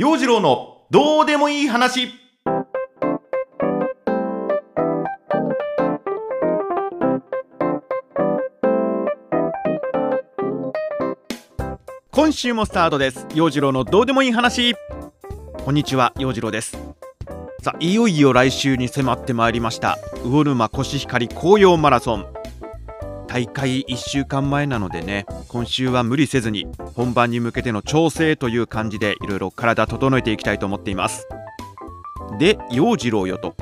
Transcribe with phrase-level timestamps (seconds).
[0.00, 2.08] 陽次郎のどうでもいい話。
[12.12, 13.26] 今週もスタートです。
[13.34, 14.74] 陽次郎のどうでもいい話。
[15.66, 16.78] こんにちは陽次郎です。
[17.62, 22.39] さあいよいよ来週に迫ってまいりました魚沼コシヒカリ紅葉マラソン。
[23.32, 26.66] 大会1週間前なのでね今週は無理せずに
[26.96, 31.28] 本番に向けての調整という感じでいろいろ体整えていきたいと思っています。
[32.40, 33.54] で陽次郎よと。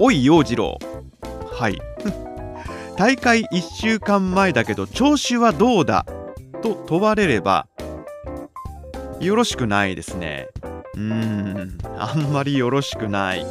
[0.00, 0.76] おい陽次郎。
[1.52, 1.80] はい。
[2.98, 6.04] 大会1週間前だけど調子はどうだ？
[6.60, 7.68] と問われれば
[9.20, 10.48] よろしくないですね。
[10.94, 11.78] うーん。
[11.96, 13.46] あんまりよろしくない。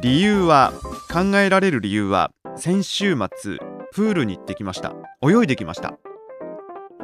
[0.00, 0.72] 理由は
[1.12, 3.58] 考えられる理由は先週末
[3.92, 4.94] プールに行ってきました。
[5.22, 5.94] 泳いできました。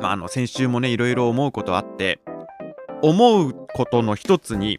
[0.00, 2.20] まああの先週もねいろいろ思うことあって
[3.02, 4.78] 思うことの一つに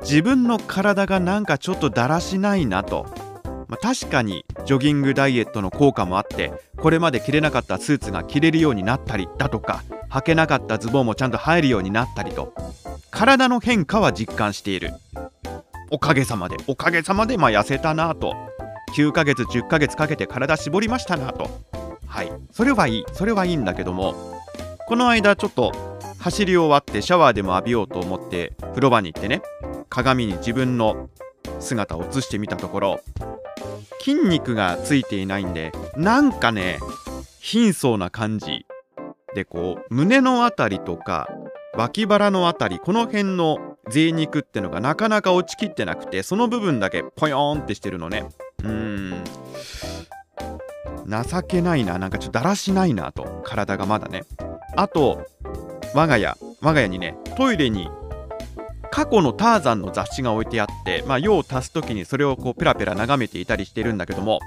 [0.00, 3.06] 自分の体がなんかちょっとだらしないなと、
[3.68, 12.52] まあ、確かにジョギングダイエットの効果もあってこれまで着れなかったスーツが着れるようになったりだとか履けなかったズボンもちゃんと入るようになったりと。
[13.12, 14.90] 体の変化は実感している。
[15.90, 18.34] おかげさまでおかげさまでまあ痩せたなと。
[18.94, 21.48] 9ヶ月10ヶ月かけて体絞りましたなと。
[22.06, 22.32] はい。
[22.52, 24.40] それはいいそれはいいんだけども
[24.86, 25.72] この間ちょっと
[26.18, 29.42] 走り終わってシャワーでも浴びようと思って風呂場に行ってね
[29.88, 31.08] 鏡に自分の
[31.58, 33.00] 姿を映してみたところ
[34.00, 36.78] 筋肉がついていないんでなんかね
[37.40, 38.66] 貧相な感じ。
[39.34, 41.28] でこう胸のあたりとか
[41.74, 48.26] 脇腹のあたりこの辺の贅肉ってのがなかなか落ちきってなくてその部分だけポヨーンってしてるのね。
[48.62, 49.24] うん。
[51.06, 51.98] 情けないな。
[51.98, 53.42] なんかちょっとだらしないなと。
[53.44, 54.24] 体がまだね。
[54.76, 55.26] あと
[55.94, 56.36] 我が家。
[56.62, 57.90] 我が家にねトイレに
[58.90, 64.38] 過去のターザンの雑誌が置いてあってまあ用を足す時にそれをこうペラペラ眺めていたりしてるんだけども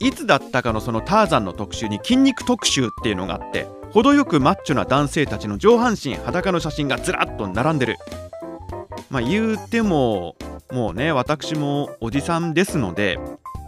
[0.00, 7.96] いつだったかのそのターザンの特集に筋肉特集っていうのがあって程よくマッチョな男性たちの上半身裸の写真がずらっと並んでる。
[9.08, 10.36] まあ言うても
[10.70, 13.18] もうね私もおじさんですので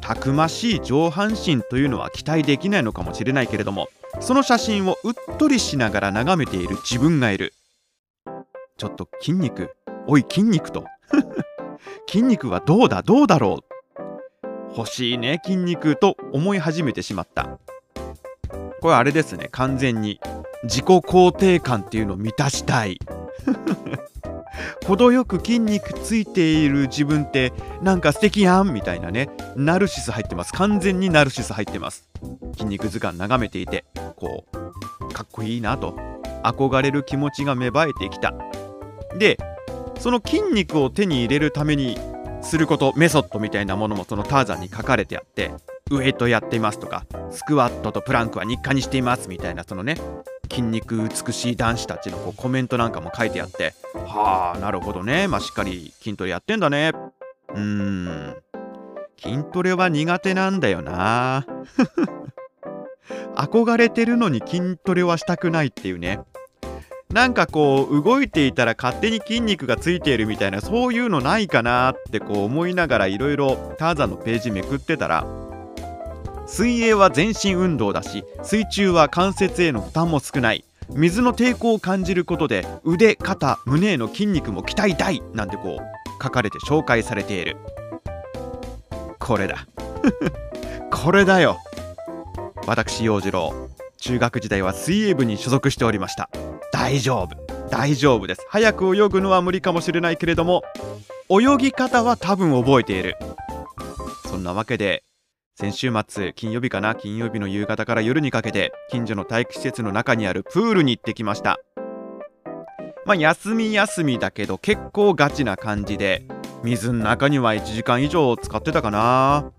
[0.01, 3.89] たくましい上半身というのは期待できないのかもしれないけれども
[4.19, 7.55] その写真をうっとりしながら眺めている自分がいる。
[8.77, 9.71] ちょっと筋肉
[10.07, 10.85] おい筋肉と。
[12.09, 14.77] 筋肉はどうだどうだろう。
[14.77, 17.59] 欲しいね筋肉と思い始めてしまった。
[18.81, 20.21] これあれですね完全に
[20.65, 22.99] 自己肯定感っていうのを満たしたい。
[24.91, 29.31] 程よく筋肉ついている自分ってなんか素敵やんみたいなね。
[29.55, 30.53] ナルシス入ってます。
[30.53, 32.09] 完全にナルシス入ってます。
[32.55, 33.85] 筋肉図鑑眺めていて
[34.17, 35.97] こうかっこいいなと
[36.43, 38.35] 憧れる気持ちが芽生えてきた。
[39.17, 39.39] で
[40.01, 41.97] その筋肉を手に入れるために
[42.43, 45.53] することメソッドみたいなものもそのターザンに書かれてあって
[45.91, 49.97] ウエイトやっていますとかスクワットとプランクは日課にしていますみたいなそのね
[50.51, 53.75] 筋肉美しい男子たちのこうコメントなんかも書いてあって
[54.11, 55.29] はあなるほどね。
[55.29, 56.93] まあしっかり筋トレやってんだね。
[57.55, 58.37] うん。
[59.17, 61.47] 筋トレは苦手なんだよな。
[63.37, 66.21] 憧れてるのに筋トレはしたくないっていうね。
[67.13, 75.27] なんかこう動いていたら勝手に筋肉がついているみたいなそういうのないかなってこう思いながらいろいろターザンのページめくってたら
[76.47, 80.65] 水泳は全身運動だし水中は関節への負担も少ない。
[80.95, 87.57] 水の抵抗を感じることで腕肩胸への筋肉も鍛えたいなんてこう書かれて紹介されている。
[89.19, 89.67] これだ。
[90.91, 91.59] これだよ。
[92.67, 93.53] 私陽次郎
[93.99, 96.31] 中学時代は水泳部に所属しておりました。
[96.73, 97.37] 大丈夫。
[97.71, 98.47] 大丈夫です。
[98.49, 100.63] 早く泳ぐのは無理かもしれないけれども
[101.29, 103.17] 泳ぎ方は多分覚えている。
[104.29, 105.05] そんなわけで
[105.61, 111.61] 先週末金曜日かな金曜日の夕方から夜にかけて近所の体育施設の中にあるプールに行ってきました。
[113.05, 116.23] まあ休み休みだけど結構ガチな感じで
[116.65, 119.53] 水の中には1時間以上使ってたかな。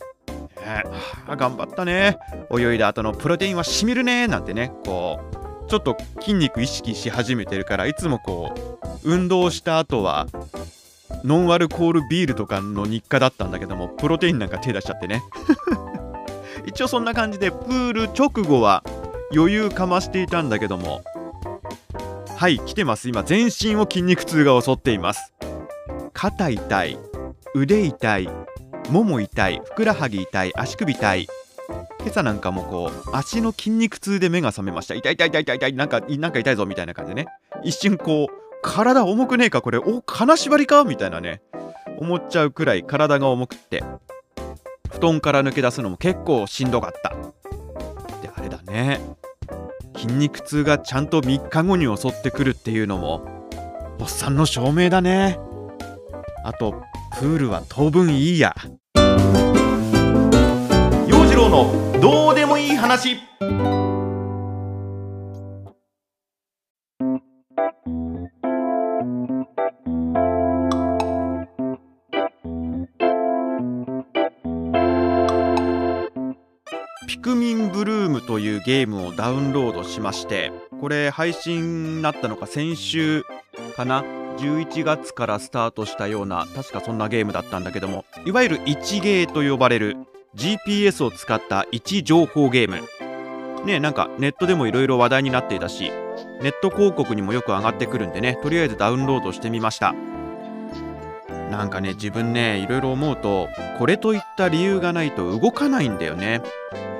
[0.57, 0.85] ね
[1.27, 2.17] あ頑張ったね。
[2.51, 5.19] 泳いだ後のプロテインはしみるねなんてねこ
[5.67, 10.25] うちょっと筋肉意識し始めてるからいつもこう運動した後は
[11.23, 15.21] ノンアルコールビールとかの日課だったんだけどもプロテインなんか手出しちゃってね。
[16.65, 18.83] 一応そんな感じでプール直後は
[19.33, 21.01] 余裕かましていたんだけども。
[22.37, 23.07] はい来てます。
[23.07, 25.33] 今全身を筋肉痛が襲っています。
[26.13, 26.97] 肩痛い
[27.53, 28.29] 腕痛い
[28.89, 31.27] もも痛いふくらはぎ痛い足首痛い。
[31.99, 34.95] 今朝なんかもこう足の筋肉痛で目が覚めました。
[34.95, 37.27] 痛い痛い痛い痛い痛いなんかなんか痛いぞみたいな感じでね。
[37.63, 39.77] 一瞬こう体重くねえかこれ。
[39.77, 40.83] お金縛りか？
[40.83, 41.41] みたいなね。
[41.99, 43.83] 思っちゃうくらい体が重くって。
[45.01, 47.09] 団から抜け出すのも結構しんどかった。
[48.21, 49.01] であれだね。
[49.95, 53.41] 筋肉痛がちゃんと3日後に襲ってくるっていうのも
[53.99, 55.37] おっさんの証明だね。
[56.43, 56.81] あと
[57.19, 58.55] プールは当分いいや。
[61.07, 63.17] 陽次郎のどうでもいい話。
[78.65, 83.23] ゲームをダウンロードしましてこれ配信になったのか先週
[83.75, 84.03] かな
[84.37, 89.97] ？11月からスタートしたような確かそんなゲームだったんだけどもいわゆる1ゲーと呼ばれる
[90.35, 92.81] GPS を使った位置情報ゲーム。
[93.65, 95.91] ねなんかネットでもいろいろ話題になっていたし
[96.41, 99.93] ネット広告にもよく上がってくるんでねとりあえずダウンロードしてみました。
[101.51, 106.41] なんかね自分ねいろいろ思うとこれといった理由がないと動かないんだよね。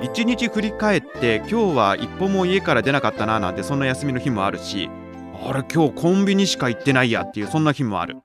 [0.02, 4.90] 一日振り返って今日は一歩も家から出なかったななんてそんな休みの日もあるし
[5.44, 8.18] あれ今日コンビニしか行ってないやっていうそんな日もある。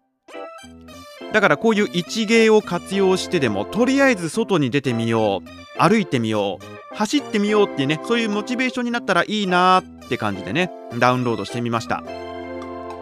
[1.32, 12.04] だからこういう一芸を活用してでもとりあえず外に出てみよう歩いてみよう走ってみようっていうねそういうモチベーションになったらいいなーって感じでねダウンロードしてみました。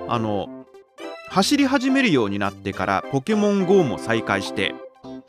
[0.07, 0.54] あの
[1.29, 4.73] 走り始めるようになってからポケモン GO も再開して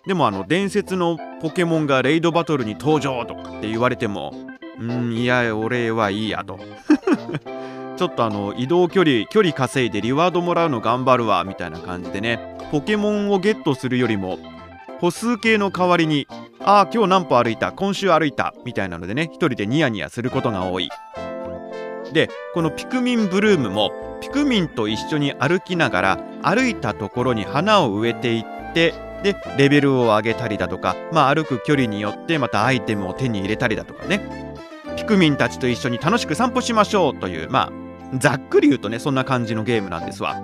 [0.07, 4.33] でもあの伝説のポケモンがレイドバトルに登場とかって言われても
[4.79, 6.59] うんいや俺はいいやと。
[7.97, 12.39] ちょっとあの移動距離距離稼いでリワードもらうの頑張るわみたいな感じでね
[12.71, 14.39] ポケモンをゲットするよりも
[15.01, 16.27] 歩数計の代わりに
[16.61, 17.73] ああ今日何歩歩いた？
[17.73, 18.53] 今週歩いた？
[18.67, 20.91] みたいなのでね一人でニヤニヤすることが多い。
[22.13, 34.55] でこのピクミンブルームもピクミンと一緒に歩きながら歩いたところに花を植えていってでレベルを上げたりだとか、まあ、歩く距離によってまたアイテムを手に入れたりだとかね。
[34.97, 37.71] ピクミンたちと一緒に楽しく散歩しましょうというま
[38.13, 40.43] あざっくり言うとねそんな感じのゲームなんですわ。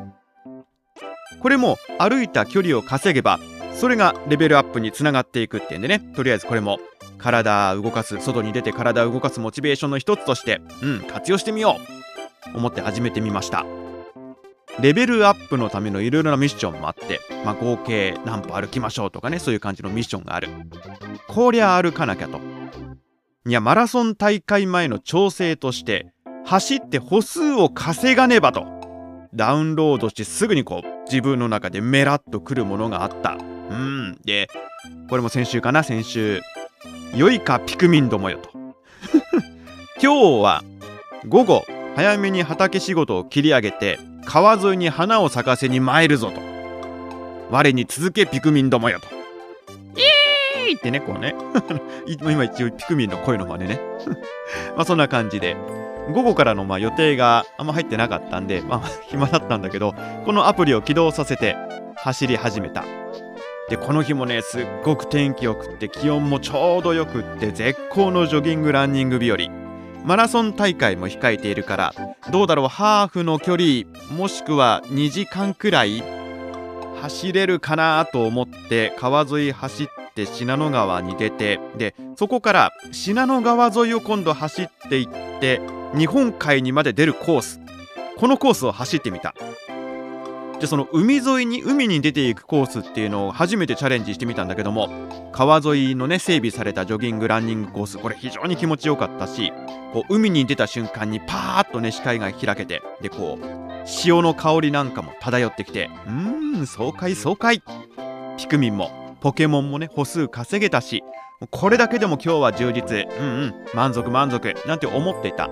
[1.41, 3.39] これも歩いた距離を稼げば
[3.75, 6.01] それがレベルアップにつながっていくっていうんでね。
[6.15, 6.79] とりあえずこれも
[7.23, 11.79] 体動かす外に出て体動かすモチベーションの一つとしてうん活用してみよ
[12.55, 13.65] う思って始めてみました。
[14.81, 20.49] レベルアップのためのいろいろなミッションもあって、まあ、合計何歩歩きましょうとかねそういう感じのミッションがある。
[21.29, 22.41] こりゃ歩かなきゃと。
[23.47, 26.13] いやマラソン大会前の調整として
[26.45, 28.67] 走って歩数を稼がねばと。
[29.35, 33.37] ダウンロードしてすぐにこう自分の中でメラッとくるものがあった。
[33.71, 34.49] うんで
[35.09, 36.41] これも先週かな先週。
[37.15, 38.51] 良いかピクミンどもよと。
[40.03, 40.65] 今日は
[41.29, 41.65] 午後
[41.95, 46.41] 早めに畑仕事を切り上げて川沿いに花を咲かせに参るぞと。
[47.51, 49.07] 我に続けピクミンどもよと。
[49.99, 50.03] イ
[50.65, 51.35] エーイってねこうね。
[52.07, 53.81] 今一応ピクミンの声の真似ね。
[54.77, 55.57] まあそんな感じで
[56.13, 59.95] 午後からのまあ予定があんま入ってなかったんで、まあ、暇だったんだけど、
[60.25, 61.57] このアプリを起動させて
[61.97, 62.85] 走り始めた。
[63.69, 69.39] で、この日もね、すっごく天気よくって、気温もちょうどよくって、絶好のジョギングランニング日和。
[70.05, 71.95] マラソン大会も控えているから、
[72.31, 73.85] どうだろう、ハーフの距離、
[74.17, 76.03] もしくは2時間くらい
[77.03, 85.61] 走れるかなと思って川沿い走って信濃川に出てでそこから信濃川沿いを今度走っていって
[85.97, 87.61] 日本海にまで出るコース
[88.19, 89.35] このコースを走ってみた
[90.63, 94.89] でその海沿いに海に出ていくコースっていうのを初めてチャレンジしてみたんだけども
[95.33, 99.53] 川沿いのね整備されたジョギングランニングコースこれ非常に気持ちよかったし
[99.93, 107.61] こう海に出た瞬間にパーッとね視界が開けてでこう潮の香りなんかも漂ってきてうーん爽快爽快。
[108.39, 111.03] ピクミンもポケモンもね歩数稼げたし
[111.51, 113.09] これだけでも今日は充実。
[113.19, 115.51] うんうん満足満足なんて思っていた。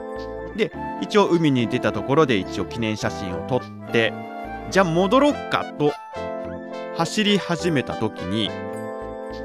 [0.57, 4.13] で一応海に出たところで一応記念写真を撮って
[4.71, 5.93] じゃあ戻ろっかと。
[6.97, 8.51] 走り始めた時に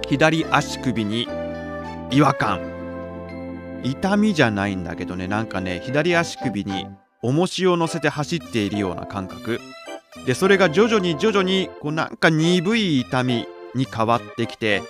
[0.07, 1.27] 左足首に
[2.11, 3.81] 違和感。
[3.83, 6.87] 痛みじゃないんだけどねなんかね左足首に
[7.21, 9.59] 重しを乗せて走っているような感覚。
[10.25, 14.81] でそれが徐々に徐々にこうなんか鈍い痛みに変わってきて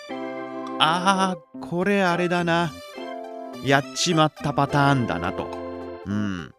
[0.80, 2.72] あーこれあれだな。
[3.64, 5.48] やっちまったパターンだなと。
[6.06, 6.54] うん。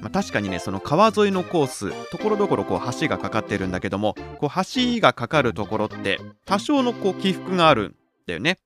[0.00, 7.94] まあ、確かにねその川沿いのコースところどころこう橋がかかってるんだけどもこう橋がかかるところって多少のこう起伏があるん
[8.26, 8.58] だよね。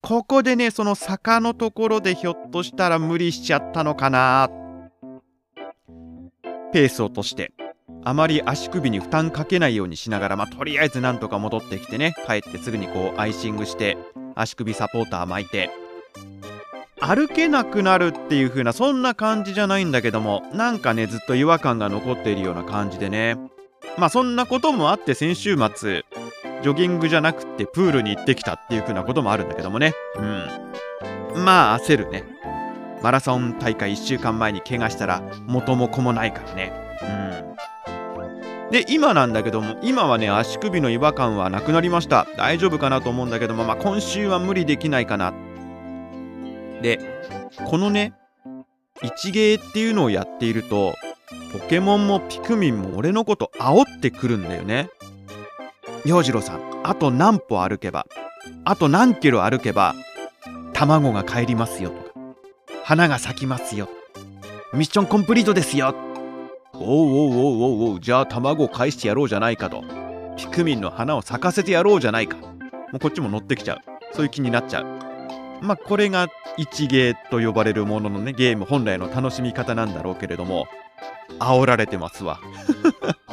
[0.00, 4.50] ここでねその坂のところでひょっとしたら無理しちゃったのかな。
[6.72, 7.52] ペースを落として
[8.04, 13.96] あまり足首に負担かけないようにしながら、まあ、とりあえずなんとか戻ってきてね帰ってすぐにこうアイシングして
[14.34, 15.70] 足首サポーター巻いて
[17.04, 23.36] 歩けなくなるっていう風なそんな感じじゃないんだけどもなんかねずっと違和感が残っているような感じでね。
[23.98, 26.04] まあそんなこともあって先週末
[26.62, 29.94] ジョギングじゃなくてプールに行ってきたっていう風なこともあるんだけどもね。
[31.34, 31.44] うん。
[31.44, 32.24] まあ焦るね。
[33.02, 36.72] マラソン大会1週間前に怪我したら元も子もないからね。
[38.68, 38.70] うん。
[38.70, 42.28] で今なんだけども今はね足首の違和感はなくなりました。
[42.36, 45.34] 大丈夫かなと思うんだけどもまあ今週は無理できないかな。
[46.82, 47.00] で
[47.66, 48.12] このね
[49.02, 50.94] 一芸っていうのをやっていると
[51.52, 54.90] ポケモンもピクミンも俺のこと煽ってくるんだよね。
[56.04, 58.06] 洋次郎さんあと何歩歩けば
[58.64, 59.94] あと何キロ歩けば
[60.72, 62.10] 卵が帰りますよとか
[62.84, 63.88] 花が咲きますよ。
[64.72, 65.94] ミッションコンプリートですよ。
[66.74, 69.84] おうおうおうおうおうじゃあ卵を返してやろうじゃないかと。
[70.36, 72.38] ピクミンの花を咲かせてやろうじゃないか。
[72.38, 72.54] も
[72.94, 73.78] うこっちも乗ってきちゃう。
[74.12, 75.01] そういう気になっちゃう。
[75.62, 80.66] まあこれが一芸と呼ばれるもののねゲーム本来の楽しみ方なんだろうけれども
[81.38, 82.40] 煽られてますわ。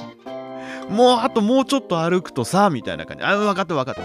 [0.90, 3.24] もうあともうちょっと歩くとさみたいな感じ。
[3.24, 4.02] あ分かった分かった。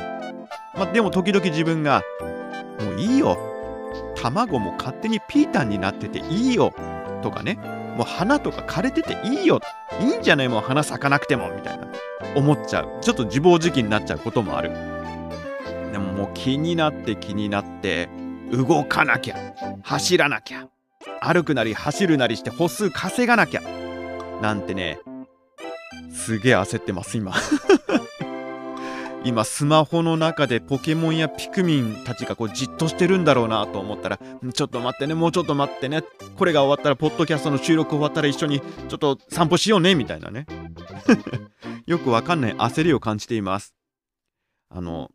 [0.79, 2.03] まあでも時々自分が
[2.81, 3.39] もういいよ。
[4.17, 6.75] 卵も勝手にピータンになってていいよ。
[7.23, 7.59] とかね。
[7.97, 9.61] もう花とか枯れてていいよ。
[10.01, 10.49] いいんじゃない？
[10.49, 11.49] もう花咲かなくても。
[11.55, 11.87] みたいな。
[12.35, 12.89] 思っちゃう。
[13.01, 14.73] ちょっと自暴自棄になっちゃうこともある。
[15.95, 18.09] でももう気になって気になって
[18.51, 20.67] 動かなきゃ走らなきゃ
[21.21, 23.63] 歩くなり走るなりして歩数稼がなきゃ
[24.43, 24.99] なんてね
[26.13, 27.33] すげえ焦ってます今。
[29.25, 34.19] 今スマホの中でポケモンやピクミンたちがこうじっとしてるんだろうなと思ったら
[34.53, 36.03] ちょっと待ってねもうちょっと待ってね
[36.37, 40.47] これが終わったらポッドキャストの収録終わったら一緒にちょっと散歩しようねみたいなね。
[41.87, 43.75] よくわかんない焦りを感じています。
[44.69, 45.13] あの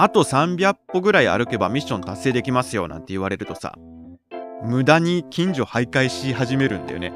[0.00, 3.74] あと300歩ぐらい歩けばミッション達成できますよなんて言われるとさ
[4.62, 7.12] 無駄に近所徘徊し始めるんだよね。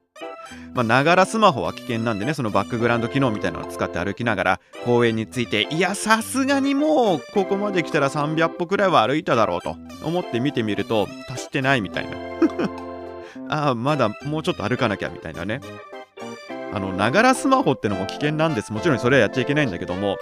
[0.74, 12.16] まながらスマホは危険なんでねそのバックグラウンド機能みたいなのを使って歩きながら公園についていやさすがにもうここまで来たら300歩くらいは歩いただろうと思って見てみると達してないみたいな。
[13.48, 15.60] ああまだもうちょっと歩かなきゃみたいなね。
[16.72, 18.72] あのながらスマホってのも危険なんです。
[18.72, 20.16] もちろんそれはやっちゃいけないんだけども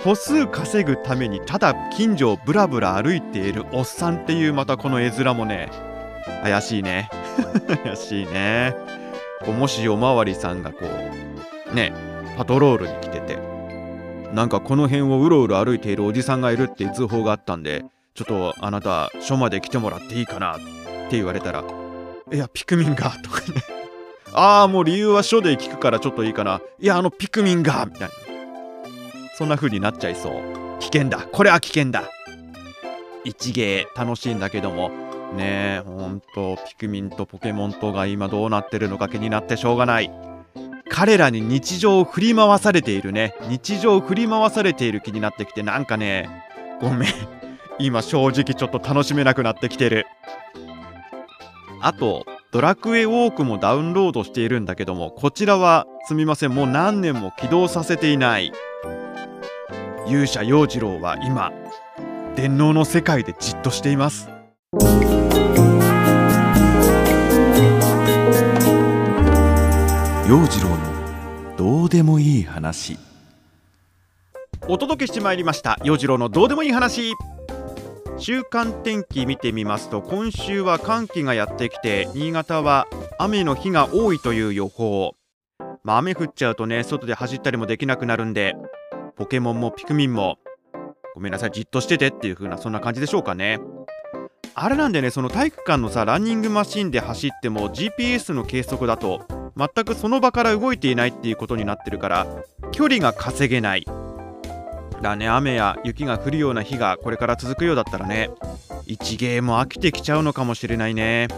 [0.00, 5.70] 歩数稼ぐためにただ近所をブラブラ歩いているおっさんっていうまたこの絵面もね。
[6.42, 7.08] 怪しいね。
[7.84, 8.74] 怪しいね。
[9.44, 10.78] こうもしおまわりさんがこ
[11.72, 11.92] うね
[12.36, 13.38] パトロールに来てて
[14.32, 17.84] なんかこの辺をうろうろ歩いているおじさんがいるっていう通報があったんで
[18.14, 20.58] ちょっとあなた署まで来てもらっていいかなっ
[21.08, 21.64] て言われたら
[22.32, 23.62] いやピクミンがとかね。
[24.32, 26.60] ああもう理由は署で聞くからちょっといいかな。
[26.80, 28.25] いやあのピクミンがみたいな。
[29.36, 32.10] そんな風になっちゃいそう危険だこれは危険だ
[33.24, 34.90] 一芸楽しいんだけども
[35.34, 40.10] ねえ、ほんと、ピクミンとポケモンとが今どうなってるのか気になってしょうがない。
[40.88, 43.34] 彼らに日常を振り回されているね。
[43.48, 46.44] 日常を振り回されている気になってきて、なんかね、
[46.80, 47.08] ごめん。
[47.78, 50.06] 今正直ちょっと楽しめなくなってきてる。
[51.82, 58.52] あと、ドラクエウォークもダウンロードしているんだけども、こちらはすみません、もう何年も起動させていない。
[60.08, 61.52] 勇者陽次郎は今、
[62.36, 64.28] 電脳の世界でじっとしています。
[70.28, 72.96] 陽次郎のどうでもいい話。
[74.68, 75.76] お届けしてまいりました。
[75.82, 77.14] 陽次郎のどうでもいい話。
[78.16, 82.86] 週間天気見てみますと今週は寒気がやってきて新潟は
[83.18, 85.16] 雨の日が多いという予報。
[85.82, 88.54] まあ雨降っちゃうとね外で走ったりもできなくなるんで
[89.16, 90.38] ポケモンもピクミンも。
[91.14, 93.58] ごめんなさいじっとしててっていう風なそんな感じでしょうかね。
[94.54, 102.26] あれなんでねその体育館のさランニングマシンで走っても GPS の計測だと全くその場から動いていないっていうことになってるから
[102.72, 103.86] 距離が稼げない。
[105.00, 108.30] だね雨や雪が降るような日がこれから続くようだったらね
[108.86, 111.28] 一芸も飽きてきちゃうのかもしれないね。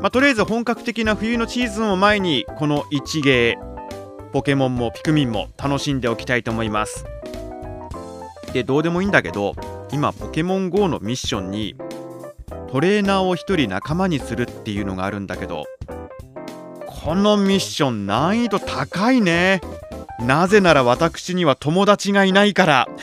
[0.00, 3.58] まあ、とりあえず本格的な冬のシーズンを前にこの一芸
[4.32, 7.04] ポケモンもピクミンも楽しんでおきたいと思います。
[8.52, 9.54] でどうでもいいんだけど
[9.92, 11.74] 今ポケモン GO のミッションに
[12.70, 15.64] トレーナーを1人仲間にするっていうのがあるんだけど
[16.86, 19.60] このミッション難易度高いね。
[20.20, 22.88] なぜなら私には友達がいないから。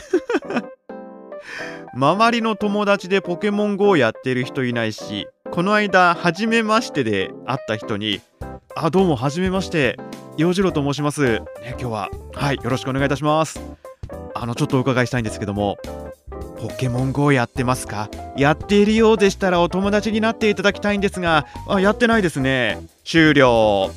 [1.94, 8.20] 周りの友達でポケモン GO をやってる人いないしこの間初めましてで会った人に
[8.76, 9.96] 「あどうも初めまして。
[10.38, 11.22] 洋次郎と申します。
[11.22, 12.10] ね今日は。
[12.32, 13.60] はいよろしくお願いいたします。
[14.34, 15.78] あのちょっとお伺いしたいんですけども
[16.60, 18.08] ポケモン GO やってますか？
[18.36, 22.78] やっているようでしたらお友達になっていただきたいんですがあやってないですね。
[23.04, 23.90] 終了。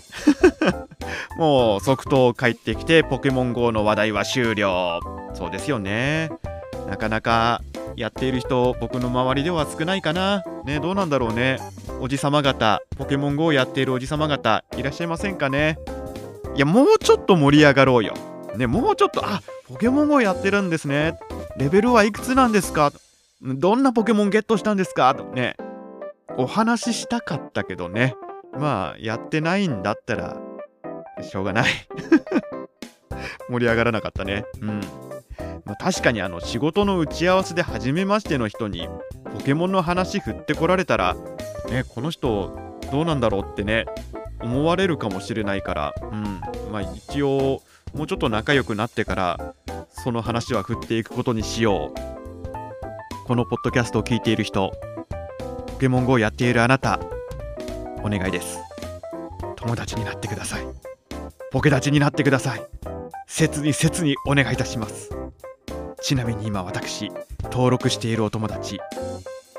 [1.37, 4.99] もう即答帰ってきてポケモン GO の話題は終了。
[5.35, 6.31] そうですよね。
[6.89, 7.61] なかなか
[7.95, 10.43] やっている人僕の周りでは少ないかな。
[10.65, 11.57] ねどうなんだろうね。
[11.99, 15.77] おじさま方ポケモン GO をやっているおじさま方いらっしゃいませんかね？
[16.55, 18.13] いやもうちょっと盛り上がろうよ。
[18.55, 21.17] ねもうちょっとあポケモン GO やってるんですね。
[21.57, 22.91] レベルはいくつなんですか？
[23.41, 25.13] どんなポケモンゲットしたんですか？
[25.15, 25.55] とね。
[26.37, 28.15] お話ししたかったけどね。
[28.57, 30.37] まあやってないんだったら
[31.21, 31.71] しょうがない。
[33.49, 34.45] 盛り上がらなかったね。
[34.61, 34.81] うん。
[35.65, 38.89] まあ、確かにあの仕事の打ち合わせで初めましての人に
[39.33, 41.15] ポケモンの話振ってこられたら、
[41.69, 42.57] ね、この人
[42.91, 43.85] どうなんだろうってね。
[44.43, 46.41] 思われるかもしれないから、うん。
[46.71, 47.61] まあ、一応
[47.93, 49.55] もうちょっと仲良くなってから
[49.89, 53.27] その話は振っていくことにしよう。
[53.27, 54.71] このポッドキャストを聞いている人
[55.67, 56.99] ポケモン GO をやっているあなた
[58.03, 58.59] お願いです。
[59.55, 60.65] 友達になってください。
[61.51, 62.65] ポケ立ちになってください。
[63.27, 65.09] 切に切にお願いいたします。
[66.01, 67.11] ちなみに今私
[67.43, 68.79] 登録しているお友達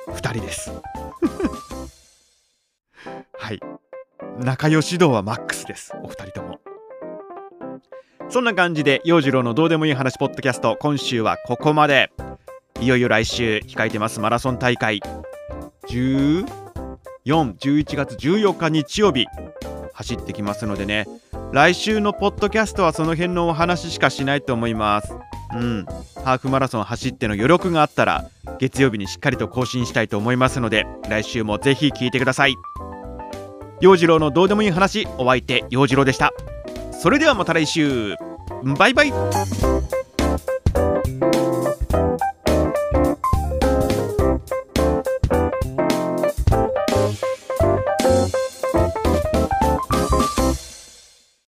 [0.08, 0.72] 2人です。
[3.38, 3.60] はい。
[4.38, 5.92] 仲良し度はマックスです。
[6.02, 6.60] お二人とも。
[8.28, 12.10] そんな感じで陽次郎のどうでもいい話ポッドキャスト今週はここまで。
[12.80, 15.00] いよいよ来週控えてますマラソン大会。
[15.88, 16.46] 14、
[17.26, 19.26] 11月14日日曜日。
[19.92, 21.06] 走ってきますのでね。
[21.52, 25.14] 来週のポッドキャストはその辺のお話しかしないと思います。
[25.54, 25.84] うん。
[26.24, 32.54] ハーフマラソン走っての余力があったら月曜日にしっかりと更新したいと思いますので来週もぜひ聞いてください。
[33.82, 36.32] 陽次郎のどうでもいい話お相手陽次郎でした。
[36.92, 38.14] それではまた来週。
[38.78, 39.12] バイバイ。